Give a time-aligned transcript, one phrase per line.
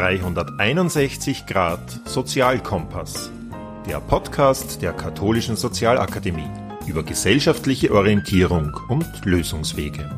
[0.00, 3.30] 361 Grad Sozialkompass.
[3.86, 6.48] Der Podcast der Katholischen Sozialakademie
[6.86, 10.10] über gesellschaftliche Orientierung und Lösungswege.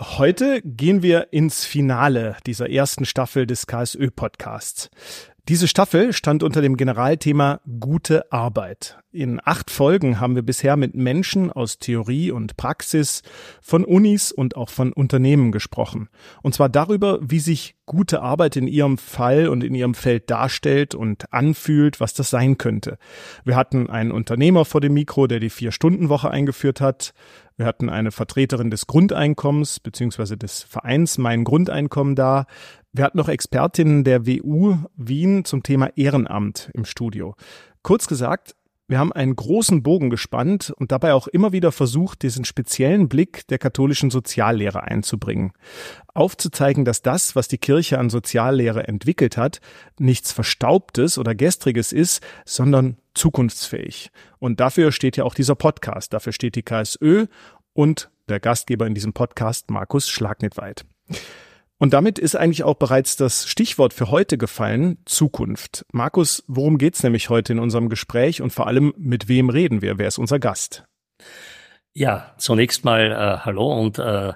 [0.00, 4.90] Heute gehen wir ins Finale dieser ersten Staffel des KSÖ-Podcasts.
[5.48, 8.98] Diese Staffel stand unter dem Generalthema gute Arbeit.
[9.12, 13.22] In acht Folgen haben wir bisher mit Menschen aus Theorie und Praxis,
[13.62, 16.08] von Unis und auch von Unternehmen gesprochen.
[16.42, 20.96] Und zwar darüber, wie sich gute Arbeit in ihrem Fall und in ihrem Feld darstellt
[20.96, 22.98] und anfühlt, was das sein könnte.
[23.44, 27.14] Wir hatten einen Unternehmer vor dem Mikro, der die Vier-Stunden-Woche eingeführt hat.
[27.56, 32.46] Wir hatten eine Vertreterin des Grundeinkommens beziehungsweise des Vereins Mein Grundeinkommen da.
[32.92, 37.34] Wir hatten noch Expertinnen der WU Wien zum Thema Ehrenamt im Studio.
[37.82, 38.54] Kurz gesagt,
[38.88, 43.46] wir haben einen großen Bogen gespannt und dabei auch immer wieder versucht, diesen speziellen Blick
[43.48, 45.52] der katholischen Soziallehre einzubringen.
[46.14, 49.60] Aufzuzeigen, dass das, was die Kirche an Soziallehre entwickelt hat,
[49.98, 54.10] nichts Verstaubtes oder Gestriges ist, sondern zukunftsfähig.
[54.38, 57.26] Und dafür steht ja auch dieser Podcast, dafür steht die KSÖ
[57.72, 60.84] und der Gastgeber in diesem Podcast, Markus Schlagnitweit.
[61.78, 65.84] Und damit ist eigentlich auch bereits das Stichwort für heute gefallen, Zukunft.
[65.92, 69.98] Markus, worum geht's nämlich heute in unserem Gespräch und vor allem mit wem reden wir?
[69.98, 70.84] Wer ist unser Gast?
[71.92, 74.32] Ja, zunächst mal äh, hallo und äh,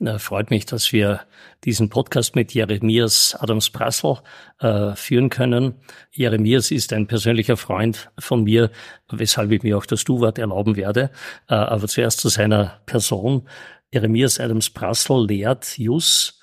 [0.00, 1.20] äh, freut mich, dass wir
[1.64, 4.18] diesen Podcast mit Jeremias Adams Prassel
[4.60, 5.74] äh, führen können.
[6.12, 8.70] Jeremias ist ein persönlicher Freund von mir,
[9.10, 11.10] weshalb ich mir auch das Du-Wort erlauben werde.
[11.48, 13.48] Äh, aber zuerst zu seiner Person.
[13.92, 16.40] Jeremias Adams Prassel lehrt Jus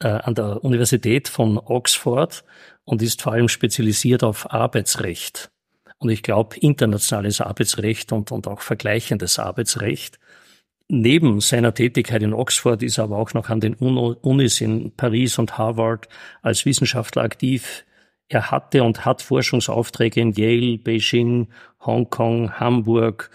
[0.00, 2.44] äh, an der Universität von Oxford
[2.84, 5.50] und ist vor allem spezialisiert auf Arbeitsrecht.
[5.98, 10.18] Und ich glaube, internationales Arbeitsrecht und, und auch vergleichendes Arbeitsrecht.
[10.88, 15.38] Neben seiner Tätigkeit in Oxford ist er aber auch noch an den Unis in Paris
[15.38, 16.08] und Harvard
[16.42, 17.84] als Wissenschaftler aktiv.
[18.28, 21.48] Er hatte und hat Forschungsaufträge in Yale, Beijing,
[21.80, 23.30] Hongkong, Hamburg,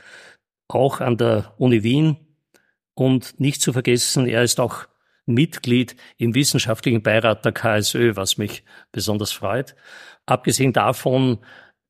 [0.69, 2.17] auch an der Uni Wien.
[2.93, 4.85] Und nicht zu vergessen, er ist auch
[5.25, 9.75] Mitglied im wissenschaftlichen Beirat der KSÖ, was mich besonders freut.
[10.25, 11.39] Abgesehen davon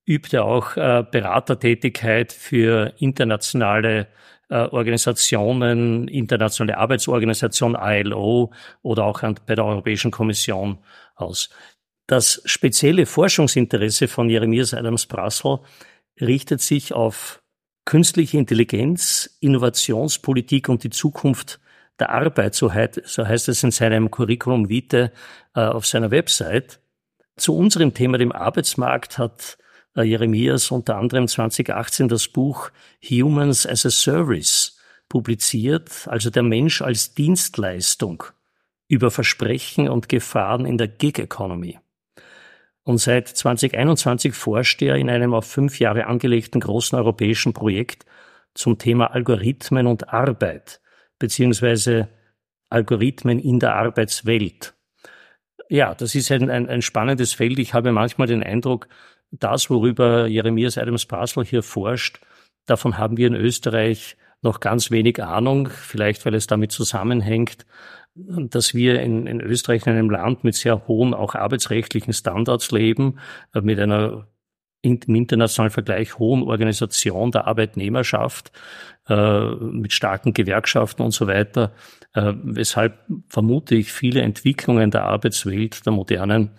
[0.05, 4.07] übt er auch äh, Beratertätigkeit für internationale
[4.51, 8.51] äh, Organisationen, internationale Arbeitsorganisation ILO
[8.81, 10.77] oder auch bei der Europäischen Kommission
[11.15, 11.49] aus.
[12.05, 15.59] Das spezielle Forschungsinteresse von Jeremias Adams Brassel
[16.19, 17.41] richtet sich auf
[17.85, 21.61] künstliche Intelligenz, Innovationspolitik und die Zukunft
[21.99, 25.11] der Arbeit, so, heißt es in seinem Curriculum Vitae
[25.55, 26.81] äh, auf seiner Website.
[27.37, 29.57] Zu unserem Thema, dem Arbeitsmarkt, hat
[29.95, 32.71] Jeremias unter anderem 2018 das Buch
[33.07, 34.79] Humans as a Service
[35.09, 38.23] publiziert, also der Mensch als Dienstleistung
[38.87, 41.79] über Versprechen und Gefahren in der Gig Economy.
[42.83, 48.05] Und seit 2021 forscht er in einem auf fünf Jahre angelegten großen europäischen Projekt
[48.53, 50.81] zum Thema Algorithmen und Arbeit
[51.19, 52.09] beziehungsweise
[52.69, 54.73] Algorithmen in der Arbeitswelt.
[55.69, 57.59] Ja, das ist ein, ein, ein spannendes Feld.
[57.59, 58.87] Ich habe manchmal den Eindruck,
[59.31, 62.19] das, worüber Jeremias Adams Basel hier forscht,
[62.65, 67.65] davon haben wir in Österreich noch ganz wenig Ahnung, vielleicht weil es damit zusammenhängt,
[68.15, 73.19] dass wir in, in Österreich in einem Land mit sehr hohen auch arbeitsrechtlichen Standards leben,
[73.53, 74.27] äh, mit einer
[74.83, 78.51] im internationalen Vergleich hohen Organisation der Arbeitnehmerschaft
[79.07, 81.71] äh, mit starken Gewerkschaften und so weiter,
[82.13, 86.49] äh, weshalb vermute ich viele Entwicklungen der Arbeitswelt der modernen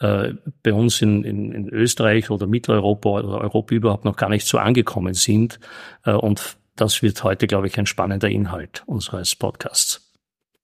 [0.00, 4.46] äh, bei uns in, in, in Österreich oder Mitteleuropa oder Europa überhaupt noch gar nicht
[4.46, 5.60] so angekommen sind.
[6.04, 10.09] Äh, und das wird heute, glaube ich, ein spannender Inhalt unseres Podcasts.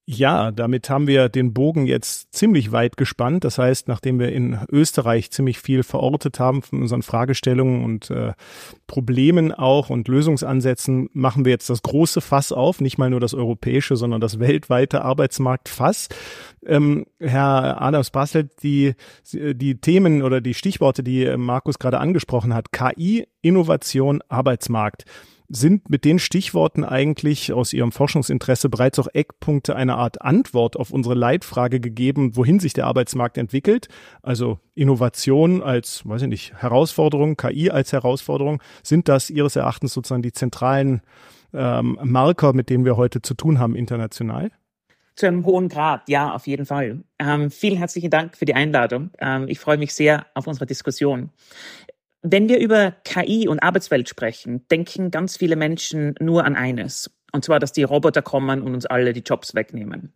[0.08, 3.42] Ja, damit haben wir den Bogen jetzt ziemlich weit gespannt.
[3.42, 8.34] Das heißt, nachdem wir in Österreich ziemlich viel verortet haben von unseren Fragestellungen und äh,
[8.86, 13.34] Problemen auch und Lösungsansätzen, machen wir jetzt das große Fass auf, nicht mal nur das
[13.34, 16.08] europäische, sondern das weltweite Arbeitsmarktfass.
[16.64, 18.94] Ähm, Herr Adams Basel, die,
[19.32, 25.04] die Themen oder die Stichworte, die Markus gerade angesprochen hat, KI, Innovation, Arbeitsmarkt
[25.48, 30.90] sind mit den Stichworten eigentlich aus Ihrem Forschungsinteresse bereits auch Eckpunkte einer Art Antwort auf
[30.90, 33.88] unsere Leitfrage gegeben, wohin sich der Arbeitsmarkt entwickelt?
[34.22, 38.62] Also Innovation als, weiß ich nicht, Herausforderung, KI als Herausforderung.
[38.82, 41.02] Sind das Ihres Erachtens sozusagen die zentralen
[41.52, 44.50] ähm, Marker, mit denen wir heute zu tun haben international?
[45.16, 47.02] Zu einem hohen Grad, ja, auf jeden Fall.
[47.18, 49.10] Ähm, vielen herzlichen Dank für die Einladung.
[49.18, 51.30] Ähm, ich freue mich sehr auf unsere Diskussion.
[52.22, 57.10] Wenn wir über KI und Arbeitswelt sprechen, denken ganz viele Menschen nur an eines.
[57.36, 60.14] Und zwar, dass die Roboter kommen und uns alle die Jobs wegnehmen.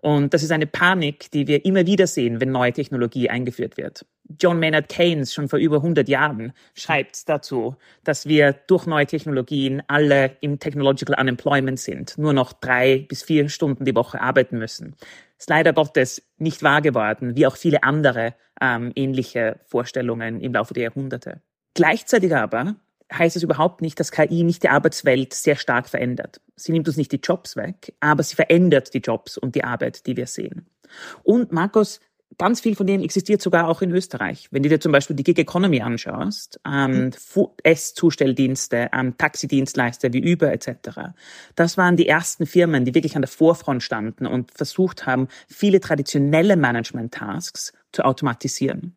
[0.00, 4.06] Und das ist eine Panik, die wir immer wieder sehen, wenn neue Technologie eingeführt wird.
[4.40, 9.82] John Maynard Keynes schon vor über 100 Jahren schreibt dazu, dass wir durch neue Technologien
[9.86, 14.96] alle im Technological Unemployment sind, nur noch drei bis vier Stunden die Woche arbeiten müssen.
[15.38, 18.32] Ist leider Gottes nicht wahr geworden, wie auch viele andere
[18.62, 21.42] ähm, ähnliche Vorstellungen im Laufe der Jahrhunderte.
[21.74, 22.76] Gleichzeitig aber
[23.12, 26.40] heißt es überhaupt nicht, dass KI nicht die Arbeitswelt sehr stark verändert.
[26.56, 30.06] Sie nimmt uns nicht die Jobs weg, aber sie verändert die Jobs und die Arbeit,
[30.06, 30.66] die wir sehen.
[31.22, 32.00] Und Markus,
[32.38, 34.48] ganz viel von dem existiert sogar auch in Österreich.
[34.50, 37.10] Wenn du dir zum Beispiel die Gig Economy anschaust, ähm,
[37.62, 41.12] Esszustelldienste, ähm, Taxidienstleister wie Uber etc.,
[41.54, 45.80] das waren die ersten Firmen, die wirklich an der Vorfront standen und versucht haben, viele
[45.80, 48.96] traditionelle Management-Tasks zu automatisieren.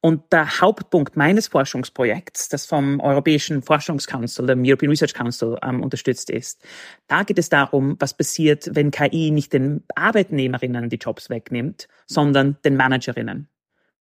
[0.00, 6.30] Und der Hauptpunkt meines Forschungsprojekts, das vom Europäischen Forschungscouncil, dem European Research Council, ähm, unterstützt
[6.30, 6.62] ist,
[7.06, 12.56] da geht es darum, was passiert, wenn KI nicht den Arbeitnehmerinnen die Jobs wegnimmt, sondern
[12.64, 13.48] den Managerinnen.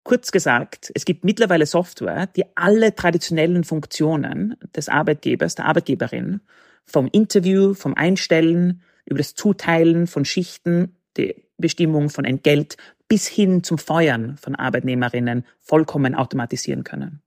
[0.04, 6.42] Kurz gesagt, es gibt mittlerweile Software, die alle traditionellen Funktionen des Arbeitgebers, der Arbeitgeberin,
[6.86, 12.78] vom Interview, vom Einstellen, über das Zuteilen von Schichten, die Bestimmung von Entgelt
[13.10, 17.22] bis hin zum Feuern von Arbeitnehmerinnen vollkommen automatisieren können.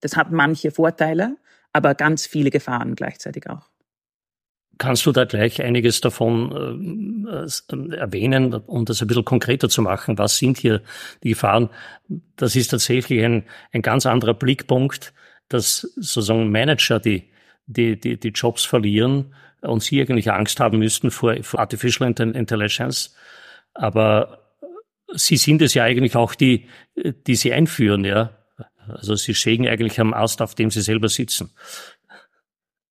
[0.00, 1.36] Das hat manche Vorteile,
[1.72, 3.68] aber ganz viele Gefahren gleichzeitig auch.
[4.78, 10.18] Kannst du da gleich einiges davon äh, erwähnen, um das ein bisschen konkreter zu machen?
[10.18, 10.82] Was sind hier
[11.22, 11.70] die Gefahren?
[12.36, 15.14] Das ist tatsächlich ein, ein ganz anderer Blickpunkt,
[15.48, 17.30] dass sozusagen Manager die,
[17.66, 23.14] die, die, die Jobs verlieren und sie eigentlich Angst haben müssten vor, vor Artificial Intelligence.
[23.72, 24.45] Aber
[25.14, 28.36] Sie sind es ja eigentlich auch, die, die Sie einführen, ja.
[28.88, 31.50] Also Sie sägen eigentlich am Ast, auf dem Sie selber sitzen.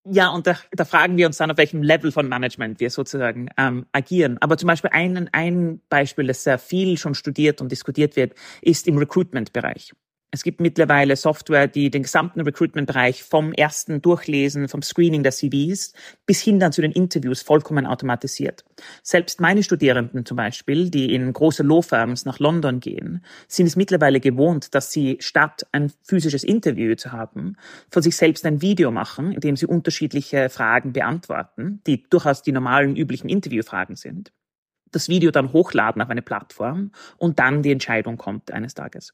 [0.08, 3.50] Ja, und da, da fragen wir uns dann, auf welchem Level von Management wir sozusagen
[3.58, 4.38] ähm, agieren.
[4.40, 8.88] Aber zum Beispiel ein, ein Beispiel, das sehr viel schon studiert und diskutiert wird, ist
[8.88, 9.94] im Recruitment-Bereich.
[10.36, 15.94] Es gibt mittlerweile Software, die den gesamten Recruitment-Bereich vom ersten Durchlesen, vom Screening der CVs
[16.26, 18.66] bis hin dann zu den Interviews vollkommen automatisiert.
[19.02, 24.20] Selbst meine Studierenden zum Beispiel, die in große Law-Firms nach London gehen, sind es mittlerweile
[24.20, 27.56] gewohnt, dass sie statt ein physisches Interview zu haben,
[27.90, 32.52] von sich selbst ein Video machen, in dem sie unterschiedliche Fragen beantworten, die durchaus die
[32.52, 34.34] normalen üblichen Interviewfragen sind
[34.92, 39.12] das Video dann hochladen auf eine Plattform und dann die Entscheidung kommt eines Tages.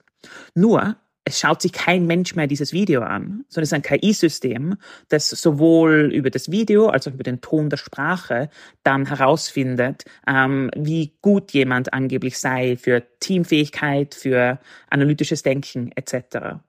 [0.54, 4.76] Nur es schaut sich kein Mensch mehr dieses Video an, sondern es ist ein KI-System,
[5.10, 8.50] das sowohl über das Video als auch über den Ton der Sprache
[8.84, 14.60] dann herausfindet, ähm, wie gut jemand angeblich sei für Teamfähigkeit, für
[14.90, 16.62] analytisches Denken etc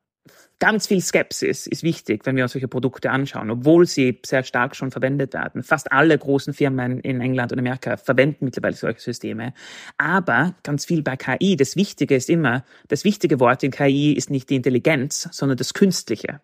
[0.62, 4.76] ganz viel Skepsis ist wichtig, wenn wir uns solche Produkte anschauen, obwohl sie sehr stark
[4.76, 5.64] schon verwendet werden.
[5.64, 9.54] Fast alle großen Firmen in England und Amerika verwenden mittlerweile solche Systeme.
[9.98, 11.56] Aber ganz viel bei KI.
[11.56, 15.74] Das Wichtige ist immer, das wichtige Wort in KI ist nicht die Intelligenz, sondern das
[15.74, 16.40] Künstliche.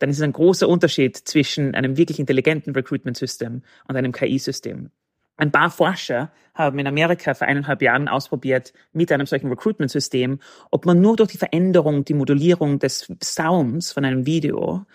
[0.00, 4.90] Dann ist es ein großer Unterschied zwischen einem wirklich intelligenten Recruitment-System und einem KI-System.
[5.36, 10.40] Ein paar Forscher haben in Amerika vor eineinhalb Jahren ausprobiert, mit einem solchen Recruitment-System,
[10.70, 14.86] ob man nur durch die Veränderung, die Modulierung des Sounds von einem Video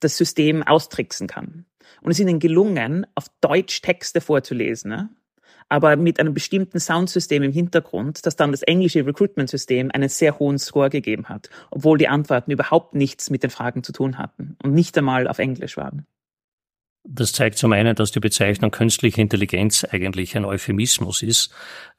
[0.00, 1.64] das System austricksen kann.
[2.02, 5.08] Und es ist ihnen gelungen, auf Deutsch Texte vorzulesen, ne?
[5.68, 10.58] aber mit einem bestimmten Soundsystem im Hintergrund, das dann das englische Recruitment-System einen sehr hohen
[10.58, 14.74] Score gegeben hat, obwohl die Antworten überhaupt nichts mit den Fragen zu tun hatten und
[14.74, 16.06] nicht einmal auf Englisch waren.
[17.08, 21.52] Das zeigt zum einen, dass die Bezeichnung künstliche Intelligenz eigentlich ein Euphemismus ist.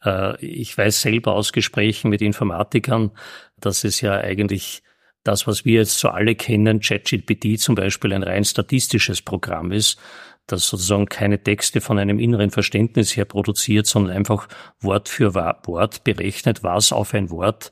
[0.04, 3.12] Äh, ich weiß selber aus Gesprächen mit Informatikern,
[3.60, 4.84] dass es ja eigentlich
[5.24, 10.00] das, was wir jetzt so alle kennen, ChatGPT zum Beispiel ein rein statistisches Programm ist,
[10.46, 14.48] das sozusagen keine Texte von einem inneren Verständnis her produziert, sondern einfach
[14.80, 17.72] Wort für Wort berechnet, was auf ein Wort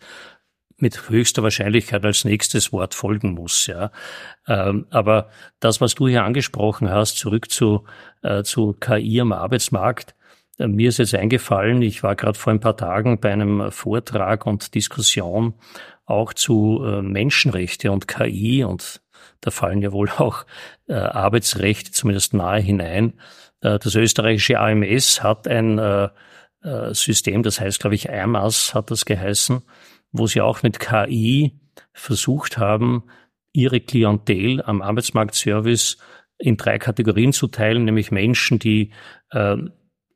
[0.78, 3.68] mit höchster Wahrscheinlichkeit als nächstes Wort folgen muss.
[3.68, 3.92] Ja.
[4.48, 5.30] Ähm, aber
[5.60, 7.86] das, was du hier angesprochen hast, zurück zu,
[8.24, 10.16] äh, zu KI am Arbeitsmarkt,
[10.60, 14.46] äh, mir ist jetzt eingefallen, ich war gerade vor ein paar Tagen bei einem Vortrag
[14.46, 15.54] und Diskussion
[16.06, 19.02] auch zu äh, Menschenrechte und KI und
[19.42, 20.46] da fallen ja wohl auch
[20.88, 23.14] Arbeitsrechte zumindest nahe hinein.
[23.60, 26.10] Das österreichische AMS hat ein
[26.92, 29.62] System, das heißt, glaube ich, IMAS hat das geheißen,
[30.18, 31.60] wo sie auch mit KI
[31.94, 33.04] versucht haben,
[33.54, 35.98] ihre Klientel am Arbeitsmarktservice
[36.38, 38.92] in drei Kategorien zu teilen, nämlich Menschen, die
[39.32, 39.58] äh,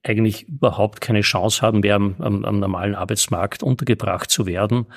[0.04, 4.88] eigentlich überhaupt keine Chance haben, mehr am, am, am normalen Arbeitsmarkt untergebracht zu werden.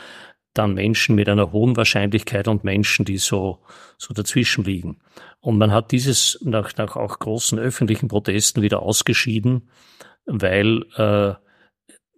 [0.55, 3.61] dann Menschen mit einer hohen Wahrscheinlichkeit und Menschen, die so,
[3.97, 4.99] so dazwischen liegen.
[5.41, 9.71] Und man hat dieses nach, nach auch großen öffentlichen Protesten wieder ausgeschieden,
[10.27, 11.35] weil äh,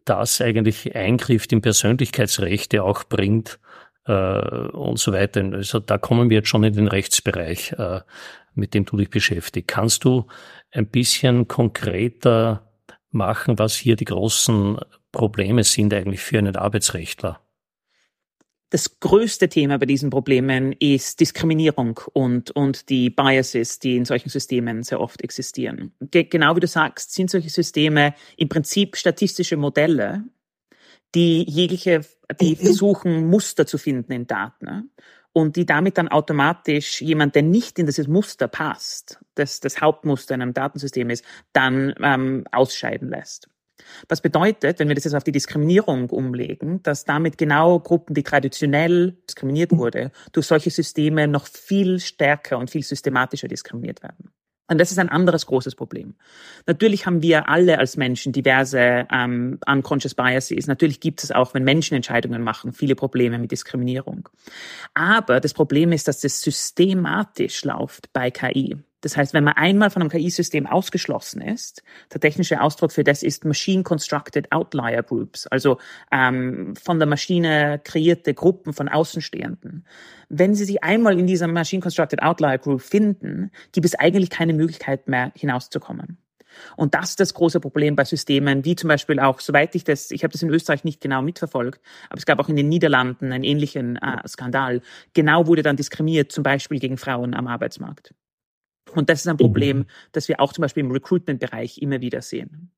[0.04, 3.58] das eigentlich Eingriff in Persönlichkeitsrechte auch bringt
[4.06, 5.42] äh, und so weiter.
[5.52, 8.00] Also da kommen wir jetzt schon in den Rechtsbereich, äh,
[8.54, 9.68] mit dem du dich beschäftigst.
[9.68, 10.26] Kannst du
[10.70, 12.70] ein bisschen konkreter
[13.10, 14.78] machen, was hier die großen
[15.12, 17.43] Probleme sind eigentlich für einen Arbeitsrechtler?
[18.74, 24.30] Das größte Thema bei diesen Problemen ist Diskriminierung und, und die Biases, die in solchen
[24.30, 25.92] Systemen sehr oft existieren.
[26.00, 30.24] Ge genau wie du sagst, sind solche Systeme im Prinzip statistische Modelle,
[31.14, 32.00] die jegliche,
[32.40, 32.66] die mhm.
[32.66, 34.90] versuchen, Muster zu finden in Daten
[35.32, 40.34] und die damit dann automatisch jemand, der nicht in dieses Muster passt, das das Hauptmuster
[40.34, 43.48] in einem Datensystem ist, dann ähm, ausscheiden lässt.
[44.08, 48.22] Was bedeutet, wenn wir das jetzt auf die Diskriminierung umlegen, dass damit genau Gruppen, die
[48.22, 54.30] traditionell diskriminiert wurde, durch solche Systeme noch viel stärker und viel systematischer diskriminiert werden.
[54.66, 56.14] Und das ist ein anderes großes Problem.
[56.66, 60.66] Natürlich haben wir alle als Menschen diverse ähm, unconscious biases.
[60.66, 64.28] Natürlich gibt es auch, wenn Menschen Entscheidungen machen, viele Probleme mit Diskriminierung.
[64.94, 68.76] Aber das Problem ist, dass das systematisch läuft bei KI.
[69.04, 71.82] Das heißt, wenn man einmal von einem KI-System ausgeschlossen ist,
[72.14, 75.76] der technische Ausdruck für das ist Machine Constructed Outlier Groups, also
[76.10, 79.86] ähm, von der Maschine kreierte Gruppen von Außenstehenden.
[80.30, 84.54] Wenn Sie sich einmal in dieser Machine Constructed Outlier Group finden, gibt es eigentlich keine
[84.54, 86.16] Möglichkeit mehr hinauszukommen.
[86.76, 90.12] Und das ist das große Problem bei Systemen, wie zum Beispiel auch, soweit ich das,
[90.12, 93.32] ich habe das in Österreich nicht genau mitverfolgt, aber es gab auch in den Niederlanden
[93.32, 94.80] einen ähnlichen äh, Skandal.
[95.12, 98.14] Genau wurde dann diskriminiert, zum Beispiel gegen Frauen am Arbeitsmarkt.
[98.92, 99.86] Und das ist ein Problem, mhm.
[100.12, 102.70] das wir auch zum Beispiel im Recruitment-Bereich immer wieder sehen.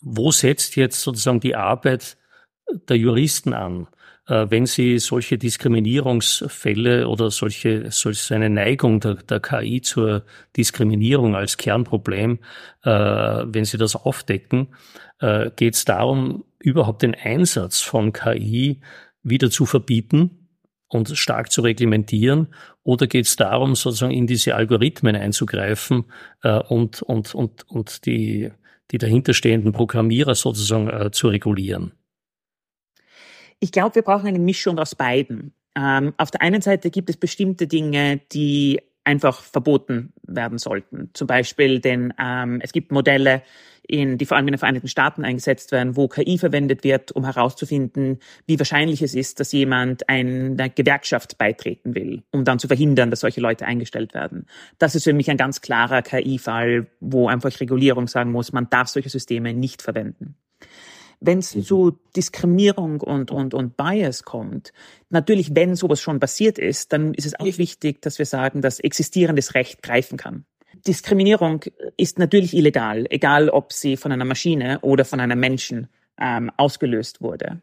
[0.00, 2.16] Wo setzt jetzt sozusagen die Arbeit
[2.88, 3.86] der Juristen an,
[4.26, 10.24] äh, wenn sie solche Diskriminierungsfälle oder solche, solche eine Neigung der, der KI zur
[10.56, 12.38] Diskriminierung als Kernproblem,
[12.82, 14.68] äh, wenn sie das aufdecken,
[15.18, 18.80] äh, geht es darum, überhaupt den Einsatz von KI
[19.22, 20.39] wieder zu verbieten
[20.90, 22.48] und stark zu reglementieren?
[22.82, 26.04] Oder geht es darum, sozusagen in diese Algorithmen einzugreifen
[26.42, 28.50] äh, und, und, und, und die,
[28.90, 31.92] die dahinterstehenden Programmierer sozusagen äh, zu regulieren?
[33.60, 35.54] Ich glaube, wir brauchen eine Mischung aus beiden.
[35.76, 41.10] Ähm, auf der einen Seite gibt es bestimmte Dinge, die einfach verboten werden sollten.
[41.12, 43.42] Zum Beispiel, denn ähm, es gibt Modelle,
[43.90, 47.24] in, die vor allem in den Vereinigten Staaten eingesetzt werden, wo KI verwendet wird, um
[47.24, 53.10] herauszufinden, wie wahrscheinlich es ist, dass jemand einer Gewerkschaft beitreten will, um dann zu verhindern,
[53.10, 54.46] dass solche Leute eingestellt werden.
[54.78, 58.88] Das ist für mich ein ganz klarer KI-Fall, wo einfach Regulierung sagen muss, man darf
[58.88, 60.36] solche Systeme nicht verwenden.
[61.20, 61.62] Wenn es mhm.
[61.62, 64.72] zu Diskriminierung und, und, und Bias kommt,
[65.10, 68.80] natürlich, wenn sowas schon passiert ist, dann ist es auch wichtig, dass wir sagen, dass
[68.80, 70.44] existierendes Recht greifen kann.
[70.86, 71.64] Diskriminierung
[71.96, 77.20] ist natürlich illegal, egal ob sie von einer Maschine oder von einem Menschen ähm, ausgelöst
[77.20, 77.60] wurde.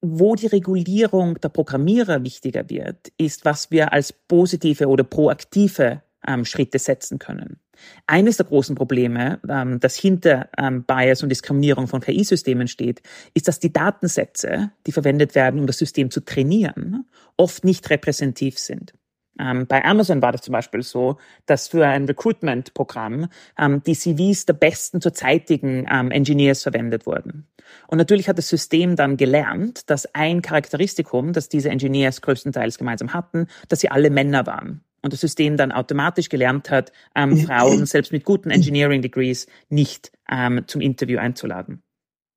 [0.00, 6.44] Wo die Regulierung der Programmierer wichtiger wird, ist, was wir als positive oder proaktive ähm,
[6.44, 7.58] Schritte setzen können.
[8.06, 13.02] Eines der großen Probleme, ähm, das hinter ähm, Bias und Diskriminierung von KI-Systemen steht,
[13.34, 18.58] ist, dass die Datensätze, die verwendet werden, um das System zu trainieren, oft nicht repräsentativ
[18.58, 18.94] sind.
[19.38, 23.28] Ähm, bei Amazon war das zum Beispiel so, dass für ein Recruitment-Programm
[23.58, 27.48] ähm, die CVs der besten zurzeitigen ähm, Engineers verwendet wurden.
[27.88, 33.12] Und natürlich hat das System dann gelernt, dass ein Charakteristikum, das diese Engineers größtenteils gemeinsam
[33.12, 34.82] hatten, dass sie alle Männer waren.
[35.04, 40.10] Und das System dann automatisch gelernt hat, ähm, Frauen selbst mit guten Engineering Degrees nicht
[40.30, 41.82] ähm, zum Interview einzuladen.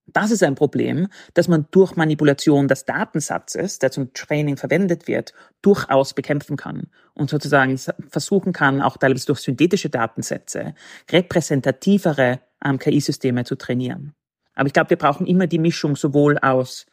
[0.06, 5.34] Das ist ein Problem, das man durch Manipulation des Datensatzes, der zum Training verwendet wird,
[5.62, 7.78] durchaus bekämpfen kann und sozusagen
[8.10, 10.76] versuchen kann, auch teilweise durch synthetische Datensätze
[11.10, 14.14] repräsentativere ähm, KI-Systeme zu trainieren.
[14.56, 16.86] Aber ich glaube, wir brauchen immer die Mischung sowohl aus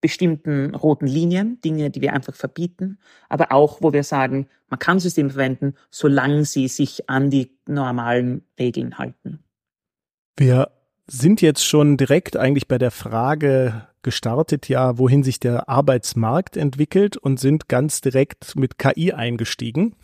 [0.00, 5.00] bestimmten roten Linien, Dinge, die wir einfach verbieten, aber auch, wo wir sagen, man kann
[5.00, 9.40] Systeme verwenden, solange sie sich an die normalen Regeln halten.
[10.36, 10.70] Wir
[11.06, 17.16] sind jetzt schon direkt eigentlich bei der Frage gestartet, ja, wohin sich der Arbeitsmarkt entwickelt
[17.16, 19.96] und sind ganz direkt mit KI eingestiegen.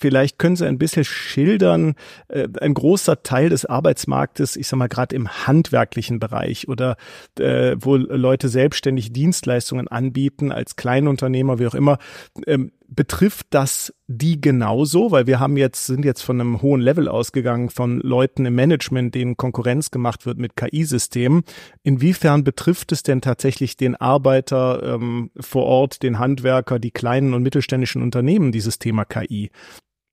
[0.00, 1.94] Vielleicht können Sie ein bisschen schildern,
[2.28, 6.96] äh, ein großer Teil des Arbeitsmarktes, ich sag mal gerade im handwerklichen Bereich oder
[7.38, 11.98] äh, wo Leute selbstständig Dienstleistungen anbieten als Kleinunternehmer, wie auch immer.
[12.46, 15.10] Ähm, Betrifft das die genauso?
[15.10, 19.14] Weil wir haben jetzt, sind jetzt von einem hohen Level ausgegangen von Leuten im Management,
[19.14, 21.42] denen Konkurrenz gemacht wird mit KI-Systemen.
[21.82, 27.42] Inwiefern betrifft es denn tatsächlich den Arbeiter ähm, vor Ort, den Handwerker, die kleinen und
[27.42, 29.50] mittelständischen Unternehmen, dieses Thema KI?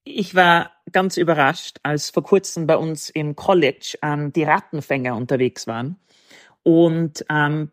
[0.08, 5.66] Ich war ganz überrascht, als vor kurzem bei uns im College ähm, die Rattenfänger unterwegs
[5.66, 5.98] waren.
[6.62, 7.72] Und ähm,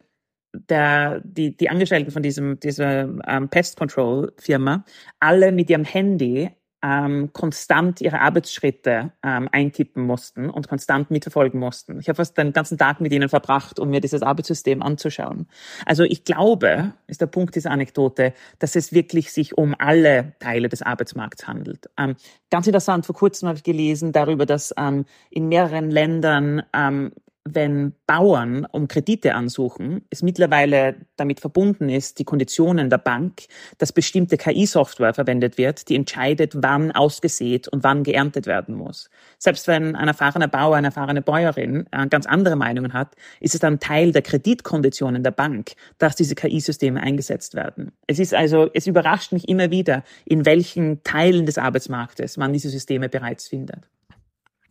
[0.54, 4.84] der, die, die Angestellten von diesem, dieser ähm, Pest Control Firma
[5.20, 6.50] alle mit ihrem Handy
[6.82, 12.00] ähm, konstant ihre Arbeitsschritte ähm, eintippen mussten und konstant mitverfolgen mussten.
[12.00, 15.46] Ich habe fast den ganzen Tag mit ihnen verbracht, um mir dieses Arbeitssystem anzuschauen.
[15.86, 20.68] Also ich glaube, ist der Punkt dieser Anekdote, dass es wirklich sich um alle Teile
[20.68, 21.88] des Arbeitsmarkts handelt.
[21.96, 22.16] Ähm,
[22.50, 27.12] ganz interessant, vor kurzem habe ich gelesen darüber, dass ähm, in mehreren Ländern ähm,
[27.44, 33.42] wenn Bauern um Kredite ansuchen, es mittlerweile damit verbunden ist, die Konditionen der Bank,
[33.78, 39.10] dass bestimmte KI-Software verwendet wird, die entscheidet, wann ausgesät und wann geerntet werden muss.
[39.38, 43.60] Selbst wenn ein erfahrener Bauer, eine erfahrene Bäuerin äh, ganz andere Meinungen hat, ist es
[43.60, 47.92] dann Teil der Kreditkonditionen der Bank, dass diese KI-Systeme eingesetzt werden.
[48.06, 52.68] Es ist also, es überrascht mich immer wieder, in welchen Teilen des Arbeitsmarktes man diese
[52.68, 53.88] Systeme bereits findet.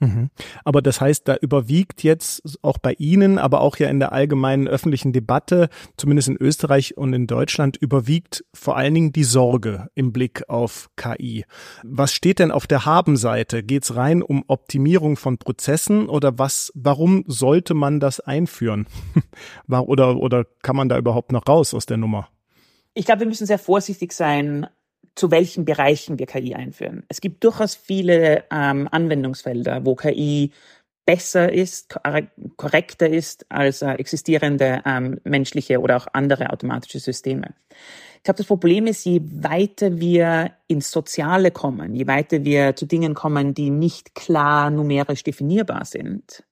[0.01, 0.31] Mhm.
[0.65, 4.67] Aber das heißt, da überwiegt jetzt auch bei Ihnen, aber auch ja in der allgemeinen
[4.67, 10.11] öffentlichen Debatte, zumindest in Österreich und in Deutschland, überwiegt vor allen Dingen die Sorge im
[10.11, 11.45] Blick auf KI.
[11.83, 13.61] Was steht denn auf der Habenseite?
[13.61, 18.87] Geht es rein um Optimierung von Prozessen oder was, warum sollte man das einführen?
[19.69, 22.29] oder, oder kann man da überhaupt noch raus aus der Nummer?
[22.95, 24.67] Ich glaube, wir müssen sehr vorsichtig sein,
[25.15, 27.03] zu welchen Bereichen wir KI einführen.
[27.07, 30.51] Es gibt durchaus viele ähm, Anwendungsfelder, wo KI
[31.05, 31.95] besser ist,
[32.57, 37.55] korrekter ist als äh, existierende ähm, menschliche oder auch andere automatische Systeme.
[38.17, 42.85] Ich glaube, das Problem ist, je weiter wir ins Soziale kommen, je weiter wir zu
[42.85, 46.43] Dingen kommen, die nicht klar numerisch definierbar sind,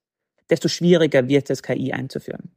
[0.50, 2.52] desto schwieriger wird es, KI einzuführen.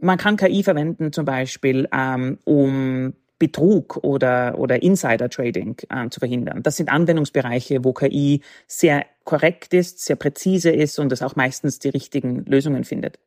[0.00, 6.62] Man kann KI verwenden zum Beispiel, ähm, um Betrug oder, oder Insider-Trading äh, zu verhindern.
[6.62, 11.78] Das sind Anwendungsbereiche, wo KI sehr korrekt ist, sehr präzise ist und es auch meistens
[11.78, 13.18] die richtigen Lösungen findet.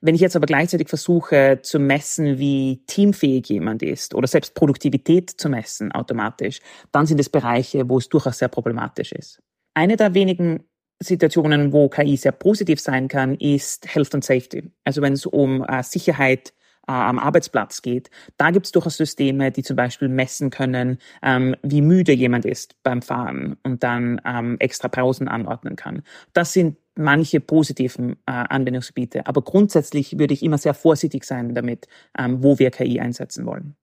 [0.00, 5.30] Wenn ich jetzt aber gleichzeitig versuche zu messen, wie teamfähig jemand ist oder selbst Produktivität
[5.30, 6.60] zu messen automatisch,
[6.92, 9.42] dann sind es Bereiche, wo es durchaus sehr problematisch ist.
[9.74, 10.64] Eine der wenigen
[11.02, 14.70] Situationen, wo KI sehr positiv sein kann, ist Health and Safety.
[14.84, 16.52] Also wenn es um äh, Sicherheit
[16.86, 21.56] äh, am Arbeitsplatz geht, da gibt es durchaus Systeme, die zum Beispiel messen können, ähm,
[21.62, 26.02] wie müde jemand ist beim Fahren und dann ähm, extra Pausen anordnen kann.
[26.32, 29.26] Das sind manche positiven äh, Anwendungsgebiete.
[29.26, 31.86] Aber grundsätzlich würde ich immer sehr vorsichtig sein damit,
[32.18, 33.76] ähm, wo wir KI einsetzen wollen.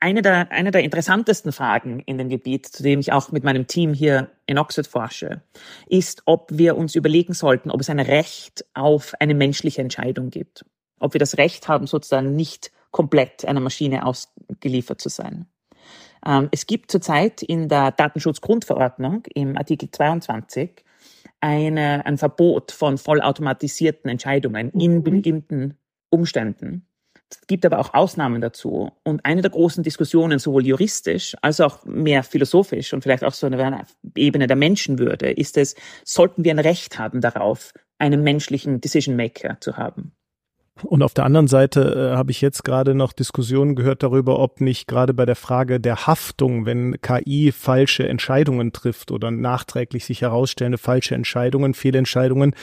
[0.00, 3.66] Eine der, eine der interessantesten Fragen in dem Gebiet, zu dem ich auch mit meinem
[3.66, 5.42] Team hier in Oxford forsche,
[5.86, 10.64] ist, ob wir uns überlegen sollten, ob es ein Recht auf eine menschliche Entscheidung gibt
[11.00, 15.46] ob wir das Recht haben, sozusagen nicht komplett einer Maschine ausgeliefert zu sein.
[16.26, 20.84] Ähm, es gibt zurzeit in der Datenschutzgrundverordnung im Artikel 22
[21.40, 25.02] eine, ein Verbot von vollautomatisierten Entscheidungen in mhm.
[25.04, 25.78] bestimmten
[26.10, 26.84] Umständen.
[27.30, 28.90] Es gibt aber auch Ausnahmen dazu.
[29.04, 33.46] Und eine der großen Diskussionen, sowohl juristisch als auch mehr philosophisch und vielleicht auch so
[33.46, 33.84] eine
[34.16, 39.58] Ebene der Menschenwürde, ist es, sollten wir ein Recht haben darauf, einen menschlichen Decision Maker
[39.60, 40.12] zu haben?
[40.84, 44.60] Und auf der anderen Seite äh, habe ich jetzt gerade noch Diskussionen gehört darüber, ob
[44.60, 50.22] nicht gerade bei der Frage der Haftung, wenn KI falsche Entscheidungen trifft oder nachträglich sich
[50.22, 52.54] herausstellende falsche Entscheidungen, Fehlentscheidungen,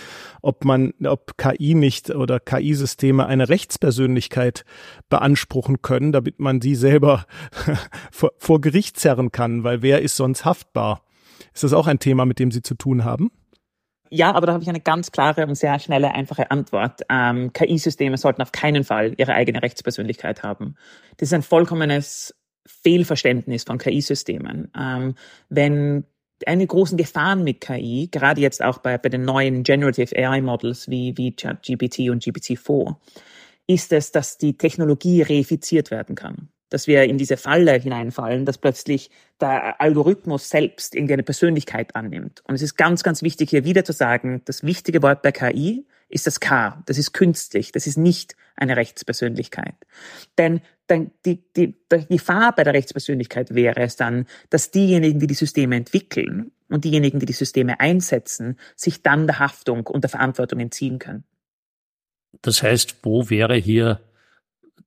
[0.42, 4.66] ob man, ob KI nicht oder KI-Systeme eine Rechtspersönlichkeit
[5.10, 7.26] beanspruchen können, damit man sie selber
[8.12, 11.02] vor, vor Gericht zerren kann, weil wer ist sonst haftbar?
[11.54, 13.32] Ist das auch ein Thema, mit dem Sie zu tun haben?
[14.10, 17.02] Ja, aber da habe ich eine ganz klare und sehr schnelle, einfache Antwort.
[17.10, 20.76] Ähm, KI-Systeme sollten auf keinen Fall ihre eigene Rechtspersönlichkeit haben.
[21.18, 22.36] Das ist ein vollkommenes
[22.68, 24.72] Fehlverständnis von KI-Systemen.
[24.78, 25.16] Ähm,
[25.50, 26.06] wenn
[26.46, 31.18] eine großen Gefahren mit KI, gerade jetzt auch bei, bei den neuen Generative AI-Models wie,
[31.18, 32.96] wie ChatGPT und GPT-4,
[33.68, 38.58] ist es, dass die Technologie reifiziert werden kann dass wir in diese Falle hineinfallen, dass
[38.58, 39.10] plötzlich
[39.40, 42.44] der Algorithmus selbst irgendeine Persönlichkeit annimmt.
[42.46, 45.86] Und es ist ganz, ganz wichtig hier wieder zu sagen, das wichtige Wort bei KI
[46.10, 46.84] ist das K.
[46.86, 47.72] Das ist künstlich.
[47.72, 49.76] Das ist nicht eine Rechtspersönlichkeit.
[50.38, 50.60] Denn
[51.26, 55.78] die, die, die Gefahr bei der Rechtspersönlichkeit wäre es dann, dass diejenigen, die die Systeme
[55.78, 61.00] entwickeln und diejenigen, die die Systeme einsetzen, sich dann der Haftung und der Verantwortung entziehen
[61.00, 61.24] können.
[62.42, 64.02] Das heißt, wo wäre hier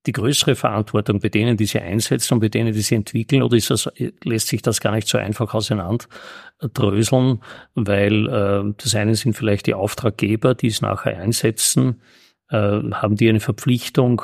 [0.09, 3.57] die größere Verantwortung bei denen, die sie einsetzen und bei denen, die sie entwickeln, oder
[3.57, 3.91] ist das,
[4.25, 7.41] lässt sich das gar nicht so einfach auseinanderdröseln,
[7.75, 12.01] weil äh, das eine sind vielleicht die Auftraggeber, die es nachher einsetzen,
[12.49, 14.23] äh, haben die eine Verpflichtung,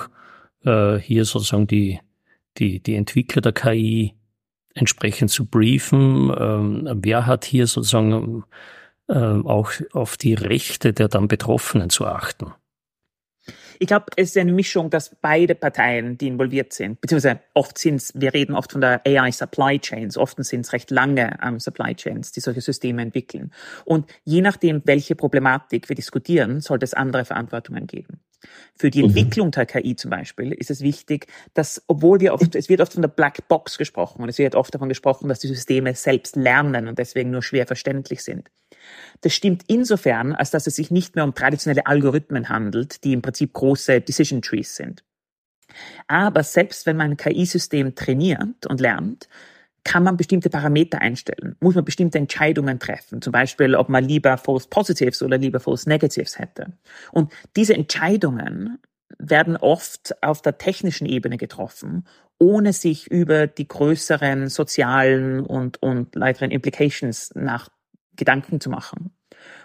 [0.64, 2.01] äh, hier sozusagen die,
[2.57, 4.14] die, die Entwickler der KI
[4.75, 6.35] entsprechend zu briefen.
[6.37, 8.44] Ähm, wer hat hier sozusagen
[9.09, 12.55] äh, auch auf die Rechte der dann Betroffenen zu achten?
[13.78, 17.96] Ich glaube, es ist eine Mischung, dass beide Parteien, die involviert sind, beziehungsweise oft sind
[17.96, 21.61] es, wir reden oft von der AI Supply Chains, oft sind es recht lange ähm,
[21.61, 23.52] Supply Chains, die solche Systeme entwickeln.
[23.85, 28.20] Und je nachdem, welche Problematik wir diskutieren, sollte es andere Verantwortungen geben.
[28.76, 29.09] Für die mhm.
[29.09, 32.92] Entwicklung der KI zum Beispiel ist es wichtig, dass, obwohl wir oft, es wird oft
[32.92, 36.37] von der Black Box gesprochen und es wird oft davon gesprochen, dass die Systeme selbst
[36.37, 38.50] lernen und deswegen nur schwer verständlich sind.
[39.20, 43.23] Das stimmt insofern, als dass es sich nicht mehr um traditionelle Algorithmen handelt, die im
[43.23, 45.05] Prinzip große Decision Trees sind.
[46.07, 49.29] Aber selbst wenn man ein KI-System trainiert und lernt,
[49.85, 54.38] kann man bestimmte Parameter einstellen, muss man bestimmte Entscheidungen treffen, zum Beispiel, ob man lieber
[54.38, 56.73] False Positives oder lieber False Negatives hätte.
[57.12, 58.79] Und diese Entscheidungen
[59.18, 62.07] werden oft auf der technischen Ebene getroffen,
[62.38, 67.68] ohne sich über die größeren sozialen und, und weiteren Implications nach
[68.16, 69.12] Gedanken zu machen.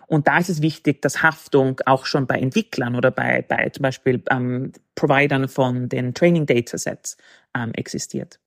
[0.07, 3.83] Und da ist es wichtig, dass Haftung auch schon bei Entwicklern oder bei, bei zum
[3.83, 7.17] Beispiel ähm, Providern von den Training Datasets
[7.55, 8.39] ähm, existiert.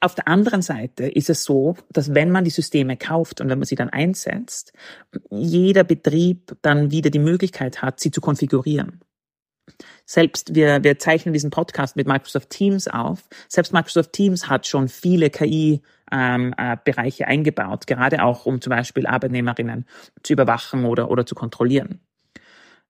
[0.00, 3.58] Auf der anderen Seite ist es so, dass wenn man die Systeme kauft und wenn
[3.58, 4.72] man sie dann einsetzt,
[5.30, 9.00] jeder Betrieb dann wieder die Möglichkeit hat, sie zu konfigurieren.
[10.04, 13.28] Selbst wir, wir zeichnen diesen Podcast mit Microsoft Teams auf.
[13.48, 15.82] Selbst Microsoft Teams hat schon viele KI-Bereiche
[16.14, 19.86] ähm, äh, eingebaut, gerade auch um zum Beispiel Arbeitnehmerinnen
[20.22, 22.00] zu überwachen oder, oder zu kontrollieren.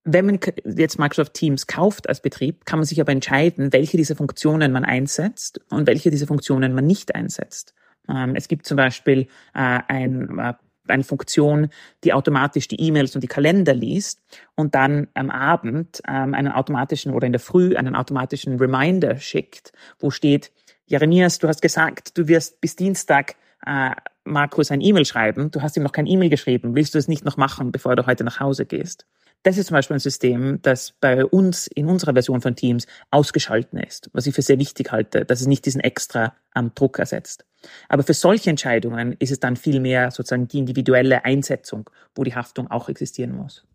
[0.05, 4.17] Wenn man jetzt Microsoft Teams kauft als Betrieb, kann man sich aber entscheiden, welche dieser
[4.17, 7.75] Funktionen man einsetzt und welche dieser Funktionen man nicht einsetzt.
[8.07, 10.53] Ähm, es gibt zum Beispiel äh, ein äh,
[10.87, 11.69] eine Funktion,
[12.05, 14.21] die automatisch die E-Mails und die Kalender liest
[14.55, 19.73] und dann am Abend ähm, einen automatischen oder in der Früh einen automatischen Reminder schickt,
[19.99, 20.53] wo steht,
[20.87, 23.91] Jeremias, du hast gesagt, du wirst bis Dienstag äh,
[24.25, 27.25] Markus ein E-Mail schreiben, du hast ihm noch kein E-Mail geschrieben, willst du es nicht
[27.25, 29.07] noch machen, bevor du heute nach Hause gehst?
[29.43, 33.79] Das ist zum Beispiel ein System, das bei uns in unserer Version von Teams ausgeschalten
[33.79, 37.45] ist, was ich für sehr wichtig halte, dass es nicht diesen extra ähm, Druck ersetzt.
[37.89, 42.71] Aber für solche Entscheidungen ist es dann vielmehr sozusagen die individuelle Einsetzung, wo die Haftung
[42.71, 43.67] auch existieren muss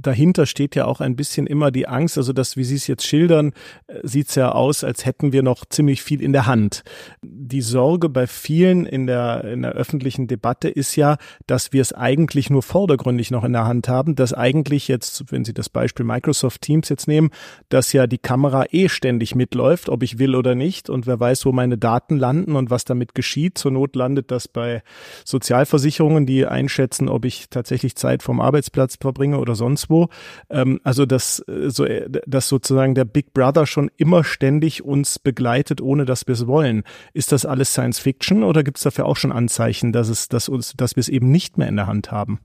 [0.00, 3.06] dahinter steht ja auch ein bisschen immer die Angst, also das, wie Sie es jetzt
[3.06, 3.52] schildern,
[3.86, 6.82] äh, sieht es ja aus, als hätten wir noch ziemlich viel in der Hand.
[7.22, 11.92] Die Sorge bei vielen in der, in der öffentlichen Debatte ist ja, dass wir es
[11.92, 16.06] eigentlich nur vordergründig noch in der Hand haben, dass eigentlich jetzt, wenn Sie das Beispiel
[16.06, 17.30] Microsoft Teams jetzt nehmen,
[17.68, 21.46] dass ja die Kamera eh ständig mitläuft, ob ich will oder nicht und wer weiß,
[21.46, 23.58] wo meine Daten landen und was damit geschieht.
[23.58, 24.82] Zur Not landet das bei
[25.24, 30.08] Sozialversicherungen, die einschätzen, ob ich tatsächlich Zeit vom Arbeitsplatz verbringe oder sonst wo.
[30.48, 35.18] Ähm, also dass, äh, so, äh, dass sozusagen der Big Brother schon immer ständig uns
[35.18, 36.84] begleitet, ohne dass wir es wollen.
[37.12, 40.48] Ist das alles Science Fiction oder gibt es dafür auch schon Anzeichen, dass es, dass
[40.48, 42.40] uns, dass wir es eben nicht mehr in der Hand haben?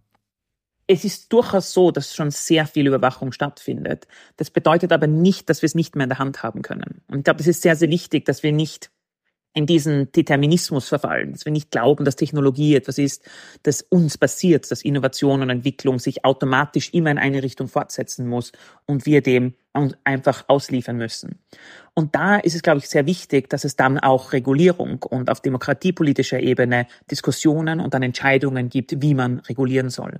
[0.88, 4.08] Es ist durchaus so, dass schon sehr viel Überwachung stattfindet.
[4.38, 7.01] Das bedeutet aber nicht, dass wir es nicht mehr in der Hand haben können.
[7.08, 8.91] Und ich glaube, es ist sehr, sehr wichtig, dass wir nicht
[9.55, 13.23] in diesen Determinismus verfallen, dass wir nicht glauben, dass Technologie etwas ist,
[13.63, 18.51] das uns passiert, dass Innovation und Entwicklung sich automatisch immer in eine Richtung fortsetzen muss
[18.85, 19.53] und wir dem
[20.03, 21.39] einfach ausliefern müssen.
[21.93, 25.39] Und da ist es, glaube ich, sehr wichtig, dass es dann auch Regulierung und auf
[25.39, 30.19] demokratiepolitischer Ebene Diskussionen und dann Entscheidungen gibt, wie man regulieren soll.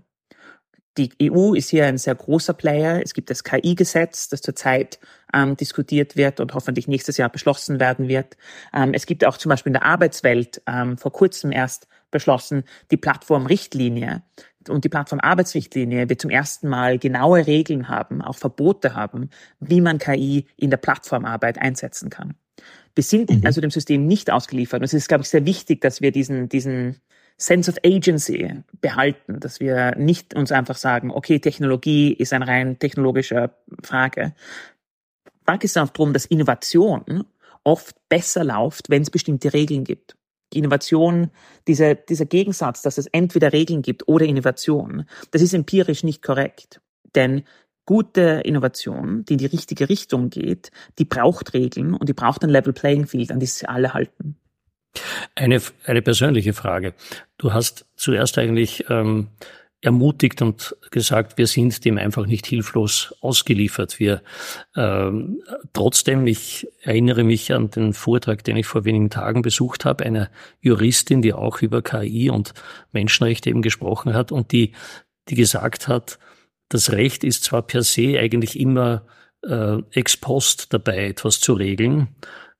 [0.98, 3.02] Die EU ist hier ein sehr großer Player.
[3.04, 5.00] Es gibt das KI-Gesetz, das zurzeit
[5.34, 8.38] ähm, diskutiert wird und hoffentlich nächstes Jahr beschlossen werden wird.
[8.74, 12.98] Ähm, es gibt auch zum Beispiel in der Arbeitswelt ähm, vor kurzem erst beschlossen die
[12.98, 14.24] Plattformrichtlinie.
[14.70, 19.30] Und die Plattform-Arbeitsrichtlinie wird zum ersten Mal genaue Regeln haben, auch Verbote haben,
[19.60, 22.36] wie man KI in der Plattformarbeit einsetzen kann.
[22.96, 23.42] Wir sind mhm.
[23.46, 24.80] also dem System nicht ausgeliefert.
[24.80, 27.02] Und es ist, glaube ich, sehr wichtig, dass wir diesen, diesen
[27.38, 32.80] Sense of Agency behalten, dass wir nicht uns einfach sagen, okay, Technologie ist eine rein
[32.80, 33.52] technologische
[33.84, 34.34] Frage.
[35.45, 37.26] Da geht es auch darum, dass Innovation
[37.63, 40.15] oft besser läuft, wenn es bestimmte Regeln gibt.
[40.54, 41.32] Die Innovation,
[41.67, 46.80] dieser, dieser Gegensatz, dass es entweder Regeln gibt oder Innovation, das ist empirisch nicht korrekt.
[47.15, 47.43] Denn
[47.86, 52.50] gute Innovation, die in die richtige Richtung geht, die braucht Regeln und die braucht ein
[52.50, 54.38] Level Playing Field, an das sie alle halten.
[55.36, 56.94] Eine, eine persönliche Frage.
[57.38, 59.30] Du hast zuerst eigentlich ähm,
[59.86, 64.00] ermutigt und gesagt, wir sind dem einfach nicht hilflos ausgeliefert.
[64.00, 64.22] Wir
[64.76, 65.42] ähm,
[65.74, 70.30] trotzdem, ich erinnere mich an den Vortrag, den ich vor wenigen Tagen besucht habe, einer
[70.60, 72.54] Juristin, die auch über KI und
[72.94, 74.74] Menschenrechte eben gesprochen hat und die,
[75.30, 76.18] die gesagt hat,
[76.70, 79.04] das Recht ist zwar per se eigentlich immer
[79.48, 82.08] äh, ex post dabei, etwas zu regeln.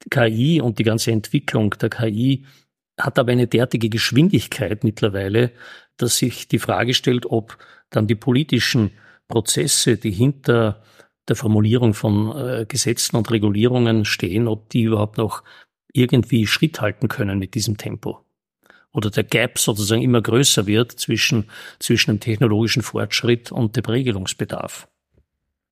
[0.09, 2.45] KI und die ganze Entwicklung der KI
[2.99, 5.51] hat aber eine derartige Geschwindigkeit mittlerweile,
[5.97, 7.57] dass sich die Frage stellt, ob
[7.89, 8.91] dann die politischen
[9.27, 10.83] Prozesse, die hinter
[11.27, 15.43] der Formulierung von äh, Gesetzen und Regulierungen stehen, ob die überhaupt noch
[15.91, 18.19] irgendwie Schritt halten können mit diesem Tempo.
[18.91, 24.87] Oder der Gap sozusagen immer größer wird zwischen, zwischen dem technologischen Fortschritt und dem Regelungsbedarf.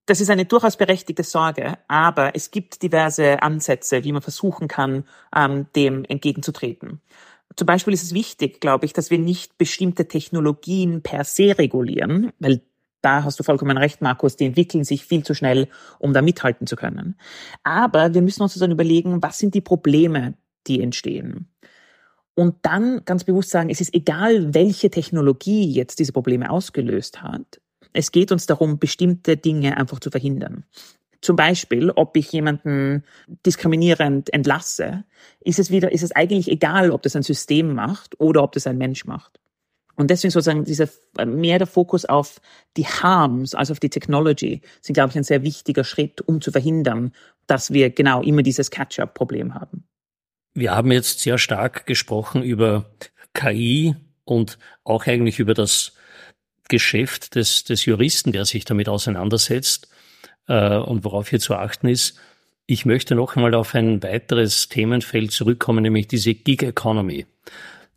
[0.05, 5.05] Das ist eine durchaus berechtigte Sorge, aber es gibt diverse Ansätze, wie man versuchen kann,
[5.33, 7.01] ähm, dem entgegenzutreten.
[7.55, 12.33] Zum Beispiel ist es wichtig, glaube ich, dass wir nicht bestimmte Technologien per se regulieren,
[12.39, 12.61] weil
[13.01, 15.67] da hast du vollkommen recht, Markus, die entwickeln sich viel zu schnell,
[15.99, 17.17] um da mithalten zu können.
[17.63, 20.35] Aber wir müssen uns dann überlegen, was sind die Probleme,
[20.67, 21.49] die entstehen.
[22.35, 27.61] Und dann ganz bewusst sagen, es ist egal, welche Technologie jetzt diese Probleme ausgelöst hat.
[27.93, 30.65] Es geht uns darum, bestimmte Dinge einfach zu verhindern.
[31.21, 33.03] Zum Beispiel, ob ich jemanden
[33.45, 35.05] diskriminierend entlasse,
[35.39, 38.67] ist es wieder, ist es eigentlich egal, ob das ein System macht oder ob das
[38.67, 39.39] ein Mensch macht.
[39.95, 40.89] Und deswegen sozusagen dieser
[41.25, 42.41] mehr der Fokus auf
[42.77, 46.51] die Harms als auf die Technology sind, glaube ich, ein sehr wichtiger Schritt, um zu
[46.51, 47.13] verhindern,
[47.47, 49.85] dass wir genau immer dieses Catch-up-Problem haben.
[50.55, 52.85] Wir haben jetzt sehr stark gesprochen über
[53.33, 55.93] KI und auch eigentlich über das
[56.73, 59.87] Geschäft des, des Juristen, der sich damit auseinandersetzt
[60.47, 62.17] äh, und worauf hier zu achten ist.
[62.65, 67.27] Ich möchte noch einmal auf ein weiteres Themenfeld zurückkommen, nämlich diese Gig Economy.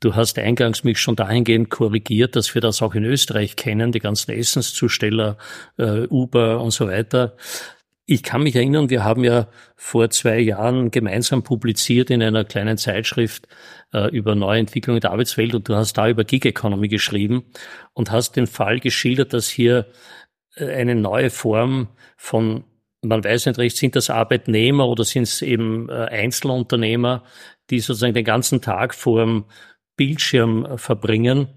[0.00, 3.98] Du hast eingangs mich schon dahingehend korrigiert, dass wir das auch in Österreich kennen, die
[3.98, 5.38] ganzen Essenszusteller,
[5.78, 7.34] äh, Uber und so weiter.
[8.08, 12.78] Ich kann mich erinnern, wir haben ja vor zwei Jahren gemeinsam publiziert in einer kleinen
[12.78, 13.48] Zeitschrift
[13.92, 17.46] äh, über Neuentwicklung in der Arbeitswelt und du hast da über Gig Economy geschrieben
[17.94, 19.86] und hast den Fall geschildert, dass hier
[20.54, 22.62] äh, eine neue Form von,
[23.02, 27.24] man weiß nicht recht, sind das Arbeitnehmer oder sind es eben äh, Einzelunternehmer,
[27.70, 29.46] die sozusagen den ganzen Tag vor dem
[29.96, 31.48] Bildschirm äh, verbringen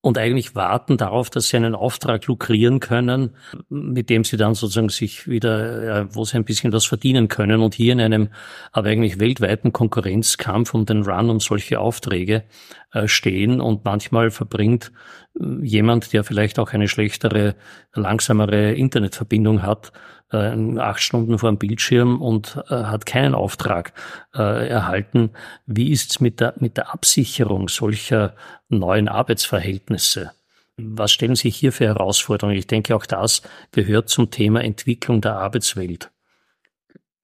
[0.00, 3.30] und eigentlich warten darauf, dass sie einen Auftrag lukrieren können,
[3.68, 7.62] mit dem sie dann sozusagen sich wieder, wo sie ein bisschen was verdienen können.
[7.62, 8.28] Und hier in einem
[8.70, 12.44] aber eigentlich weltweiten Konkurrenzkampf um den Run und solche Aufträge
[12.92, 13.60] äh, stehen.
[13.60, 14.92] Und manchmal verbringt
[15.38, 17.56] äh, jemand, der vielleicht auch eine schlechtere,
[17.92, 19.92] langsamere Internetverbindung hat,
[20.32, 23.92] äh, acht Stunden vor dem Bildschirm und äh, hat keinen Auftrag
[24.34, 25.30] äh, erhalten.
[25.66, 28.34] Wie ist's mit der, mit der Absicherung solcher
[28.68, 30.32] neuen Arbeitsverhältnisse?
[30.76, 32.56] Was stellen sich hier für Herausforderungen?
[32.56, 36.10] Ich denke, auch das gehört zum Thema Entwicklung der Arbeitswelt.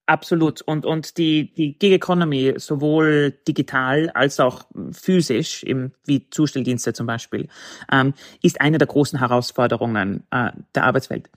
[0.07, 0.61] Absolut.
[0.61, 7.07] Und, und die, die Gig Economy, sowohl digital als auch physisch, im, wie Zustelldienste zum
[7.07, 7.49] Beispiel,
[7.91, 8.13] ähm,
[8.43, 11.31] ist eine der großen Herausforderungen äh, der Arbeitswelt.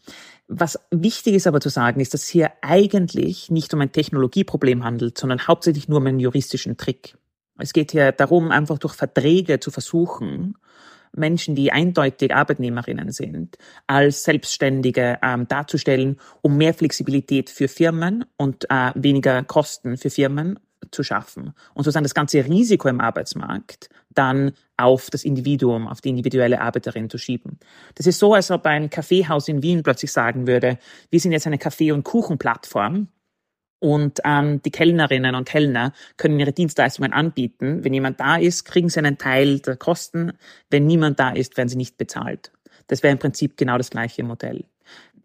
[0.47, 4.83] Was wichtig ist aber zu sagen, ist, dass es hier eigentlich nicht um ein Technologieproblem
[4.83, 7.17] handelt, sondern hauptsächlich nur um einen juristischen Trick.
[7.57, 10.57] Es geht hier darum, einfach durch Verträge zu versuchen,
[11.13, 13.57] Menschen, die eindeutig Arbeitnehmerinnen sind,
[13.87, 20.59] als Selbstständige ähm, darzustellen, um mehr Flexibilität für Firmen und äh, weniger Kosten für Firmen
[20.91, 26.09] zu schaffen und sozusagen das ganze Risiko im Arbeitsmarkt dann auf das Individuum, auf die
[26.09, 27.59] individuelle Arbeiterin zu schieben.
[27.95, 30.77] Das ist so, als ob ein Kaffeehaus in Wien plötzlich sagen würde,
[31.09, 33.07] wir sind jetzt eine Kaffee- und Kuchenplattform
[33.79, 37.83] und ähm, die Kellnerinnen und Kellner können ihre Dienstleistungen anbieten.
[37.83, 40.33] Wenn jemand da ist, kriegen sie einen Teil der Kosten.
[40.69, 42.51] Wenn niemand da ist, werden sie nicht bezahlt.
[42.87, 44.65] Das wäre im Prinzip genau das gleiche Modell.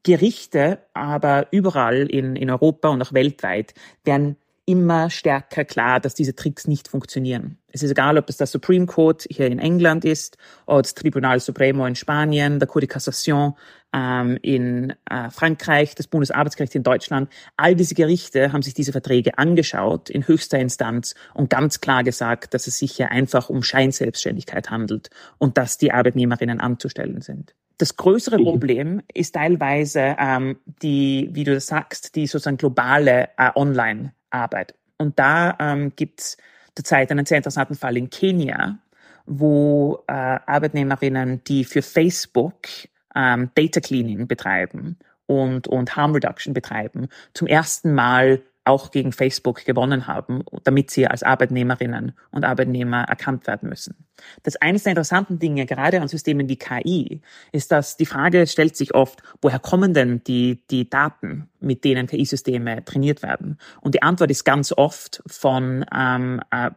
[0.02, 3.72] Gerichte aber überall in, in Europa und auch weltweit
[4.04, 7.58] werden immer stärker klar, dass diese Tricks nicht funktionieren.
[7.68, 11.40] Es ist egal, ob es der Supreme Court hier in England ist oder das Tribunal
[11.40, 13.54] Supremo in Spanien, der Cour de Cassation
[13.92, 17.28] ähm, in äh, Frankreich, das Bundesarbeitsgericht in Deutschland.
[17.56, 22.54] All diese Gerichte haben sich diese Verträge angeschaut in höchster Instanz und ganz klar gesagt,
[22.54, 27.54] dass es sich hier einfach um Scheinselbstständigkeit handelt und dass die Arbeitnehmerinnen anzustellen sind.
[27.78, 28.44] Das größere mhm.
[28.44, 34.74] Problem ist teilweise ähm, die, wie du das sagst, die sozusagen globale äh, Online Arbeit.
[34.98, 36.36] Und da ähm, gibt es
[36.74, 38.78] zurzeit einen sehr interessanten Fall in Kenia,
[39.26, 42.66] wo äh, Arbeitnehmerinnen, die für Facebook
[43.14, 49.64] ähm, Data Cleaning betreiben und, und Harm Reduction betreiben, zum ersten Mal auch gegen Facebook
[49.64, 54.06] gewonnen haben, damit sie als Arbeitnehmerinnen und Arbeitnehmer erkannt werden müssen.
[54.42, 57.20] Das eines der interessanten Dinge, gerade an Systemen wie KI,
[57.50, 62.06] ist, dass die Frage stellt sich oft, woher kommen denn die, die Daten, mit denen
[62.06, 63.58] KI-Systeme trainiert werden?
[63.80, 66.70] Und die Antwort ist ganz oft von ähm, äh,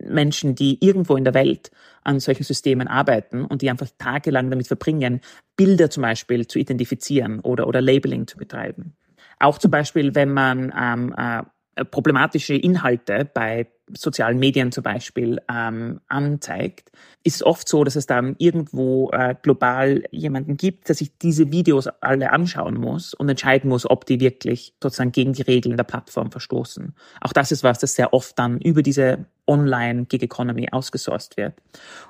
[0.00, 1.70] Menschen, die irgendwo in der Welt
[2.04, 5.20] an solchen Systemen arbeiten und die einfach tagelang damit verbringen,
[5.56, 8.94] Bilder zum Beispiel zu identifizieren oder, oder Labeling zu betreiben.
[9.40, 16.00] Auch zum Beispiel, wenn man ähm, äh, problematische Inhalte bei sozialen Medien zum Beispiel ähm,
[16.08, 16.90] anzeigt,
[17.24, 21.52] ist es oft so, dass es dann irgendwo äh, global jemanden gibt, der sich diese
[21.52, 25.84] Videos alle anschauen muss und entscheiden muss, ob die wirklich sozusagen gegen die Regeln der
[25.84, 26.94] Plattform verstoßen.
[27.20, 31.54] Auch das ist was, das sehr oft dann über diese Online-Gig Economy ausgesourced wird.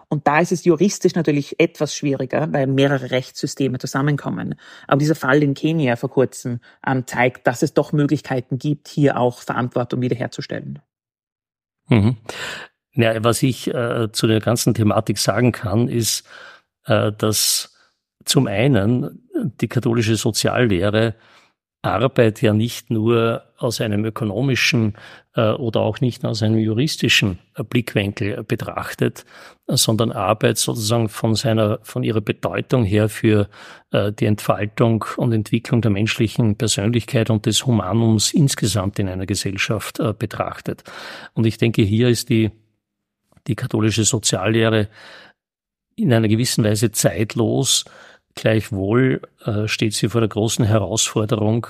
[0.09, 4.55] Und da ist es juristisch natürlich etwas schwieriger, weil mehrere Rechtssysteme zusammenkommen.
[4.87, 9.19] Aber dieser Fall in Kenia vor kurzem ähm, zeigt, dass es doch Möglichkeiten gibt, hier
[9.19, 10.81] auch Verantwortung wiederherzustellen.
[11.89, 12.17] Mhm.
[12.93, 16.27] Ja, was ich äh, zu der ganzen Thematik sagen kann, ist,
[16.87, 17.75] äh, dass
[18.25, 19.29] zum einen
[19.61, 21.15] die katholische Soziallehre
[21.83, 24.95] Arbeit ja nicht nur aus einem ökonomischen
[25.35, 29.25] äh, oder auch nicht aus einem juristischen äh, Blickwinkel betrachtet,
[29.69, 33.49] sondern Arbeit sozusagen von seiner, von ihrer Bedeutung her für
[33.93, 40.01] äh, die Entfaltung und Entwicklung der menschlichen Persönlichkeit und des Humanums insgesamt in einer Gesellschaft
[40.01, 40.83] äh, betrachtet.
[41.35, 42.51] Und ich denke, hier ist die,
[43.47, 44.89] die katholische Soziallehre
[45.95, 47.85] in einer gewissen Weise zeitlos,
[48.39, 51.67] Gleichwohl äh, steht sie vor der großen Herausforderung,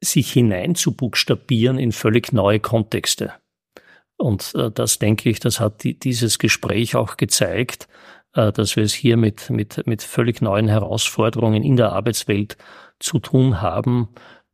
[0.00, 3.34] sich hineinzubuchstabieren in völlig neue Kontexte.
[4.16, 7.88] Und äh, das denke ich, das hat die, dieses Gespräch auch gezeigt,
[8.32, 12.56] äh, dass wir es hier mit, mit, mit völlig neuen Herausforderungen in der Arbeitswelt
[12.98, 14.08] zu tun haben,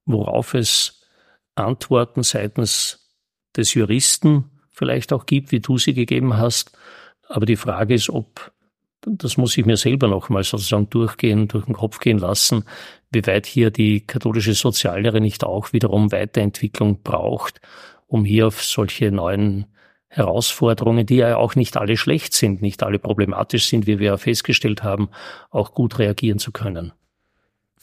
[0.04, 1.06] worauf es
[1.54, 3.14] Antworten seitens
[3.56, 6.76] des Juristen vielleicht auch gibt, wie du sie gegeben hast.
[7.28, 8.50] Aber die Frage ist, ob
[9.06, 12.64] das muss ich mir selber nochmal sozusagen durchgehen, durch den Kopf gehen lassen,
[13.10, 17.60] wie weit hier die katholische Soziallehre nicht auch wiederum Weiterentwicklung braucht,
[18.06, 19.66] um hier auf solche neuen
[20.08, 24.16] Herausforderungen, die ja auch nicht alle schlecht sind, nicht alle problematisch sind, wie wir ja
[24.18, 25.08] festgestellt haben,
[25.50, 26.92] auch gut reagieren zu können.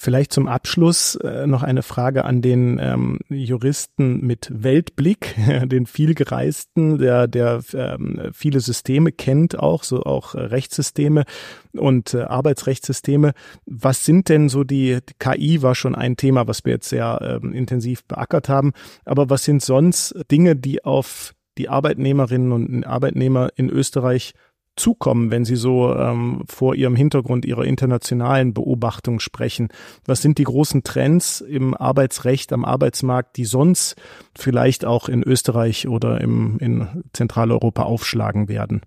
[0.02, 5.36] Vielleicht zum Abschluss äh, noch eine Frage an den ähm, Juristen mit Weltblick,
[5.66, 11.26] den vielgereisten, der, der ähm, viele Systeme kennt auch, so auch Rechtssysteme
[11.74, 13.34] und äh, Arbeitsrechtssysteme.
[13.66, 17.40] Was sind denn so die, die, KI war schon ein Thema, was wir jetzt sehr
[17.44, 18.72] ähm, intensiv beackert haben,
[19.04, 24.34] aber was sind sonst Dinge, die auf die Arbeitnehmerinnen und Arbeitnehmer in Österreich
[24.76, 29.70] zukommen, wenn Sie so ähm, vor Ihrem Hintergrund Ihrer internationalen Beobachtung sprechen?
[30.06, 33.96] Was sind die großen Trends im Arbeitsrecht, am Arbeitsmarkt, die sonst
[34.38, 38.82] vielleicht auch in Österreich oder im, in Zentraleuropa aufschlagen werden?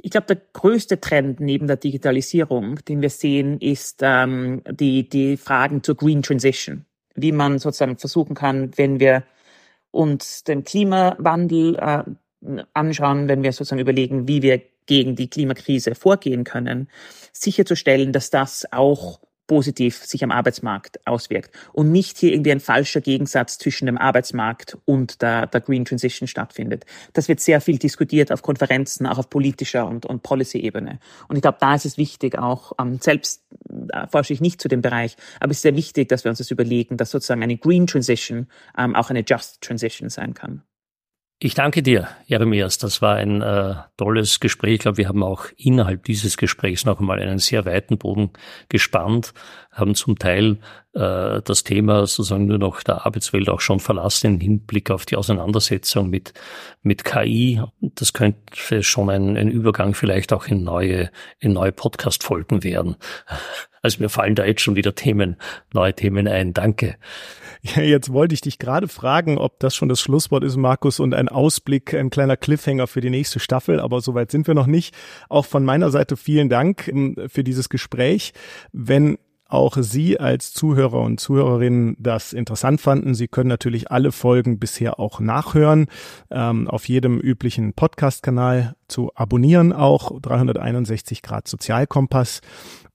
[0.00, 5.36] Ich glaube, der größte Trend neben der Digitalisierung, den wir sehen, ist ähm, die, die
[5.36, 6.84] Fragen zur Green Transition.
[7.14, 9.24] Wie man sozusagen versuchen kann, wenn wir
[9.90, 12.04] uns den Klimawandel äh,
[12.74, 16.88] anschauen, wenn wir sozusagen überlegen, wie wir gegen die Klimakrise vorgehen können,
[17.32, 23.00] sicherzustellen, dass das auch positiv sich am Arbeitsmarkt auswirkt und nicht hier irgendwie ein falscher
[23.00, 26.84] Gegensatz zwischen dem Arbeitsmarkt und der, der Green Transition stattfindet.
[27.14, 31.00] Das wird sehr viel diskutiert auf Konferenzen, auch auf politischer und, und Policy-Ebene.
[31.28, 33.42] Und ich glaube, da ist es wichtig, auch ähm, selbst
[33.90, 36.38] äh, forsche ich nicht zu dem Bereich, aber es ist sehr wichtig, dass wir uns
[36.38, 40.62] das überlegen, dass sozusagen eine Green Transition ähm, auch eine Just Transition sein kann.
[41.40, 42.78] Ich danke dir, Jeremias.
[42.78, 44.74] Das war ein äh, tolles Gespräch.
[44.74, 48.30] Ich glaube, wir haben auch innerhalb dieses Gesprächs noch einmal einen sehr weiten Boden
[48.68, 49.34] gespannt,
[49.70, 50.58] haben zum Teil
[50.94, 55.14] äh, das Thema sozusagen nur noch der Arbeitswelt auch schon verlassen im Hinblick auf die
[55.14, 56.34] Auseinandersetzung mit,
[56.82, 57.62] mit KI.
[57.80, 62.96] Das könnte schon ein, ein Übergang vielleicht auch in neue, in neue Podcast-Folgen werden.
[63.82, 65.36] Also mir fallen da jetzt schon wieder Themen,
[65.72, 66.54] neue Themen ein.
[66.54, 66.96] Danke.
[67.60, 71.12] Ja, jetzt wollte ich dich gerade fragen, ob das schon das Schlusswort ist, Markus, und
[71.12, 74.94] ein Ausblick, ein kleiner Cliffhanger für die nächste Staffel, aber soweit sind wir noch nicht.
[75.28, 78.32] Auch von meiner Seite vielen Dank ähm, für dieses Gespräch.
[78.72, 83.14] Wenn auch Sie als Zuhörer und Zuhörerinnen das interessant fanden.
[83.14, 85.86] Sie können natürlich alle Folgen bisher auch nachhören,
[86.30, 92.42] ähm, auf jedem üblichen Podcast-Kanal zu abonnieren, auch 361 Grad Sozialkompass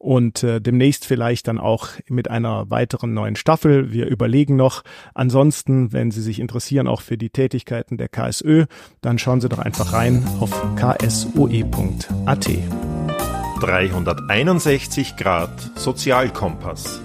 [0.03, 3.93] und äh, demnächst vielleicht dann auch mit einer weiteren neuen Staffel.
[3.93, 4.83] Wir überlegen noch.
[5.13, 8.65] Ansonsten, wenn Sie sich interessieren auch für die Tätigkeiten der KSÖ,
[9.01, 12.49] dann schauen Sie doch einfach rein auf ksoe.at.
[13.61, 17.01] 361 Grad Sozialkompass.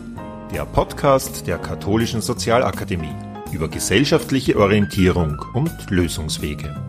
[0.53, 3.15] Der Podcast der Katholischen Sozialakademie.
[3.53, 6.88] über gesellschaftliche Orientierung und Lösungswege.